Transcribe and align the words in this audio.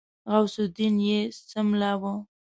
غوث 0.31 0.55
الدين 0.65 0.95
يې 1.07 1.19
څملاوه. 1.49 2.13